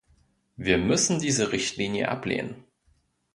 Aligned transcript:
Wir 0.55 0.79
müssen 0.79 1.19
diese 1.19 1.51
Richtlinie 1.51 2.09
ablehnen! 2.09 2.63